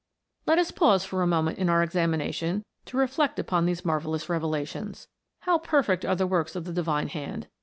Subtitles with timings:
[0.47, 5.07] Let us pause for a moment in our examination, to reflect upon these marvellous revelations.
[5.41, 7.45] How perfect are the works of the Divine Hand!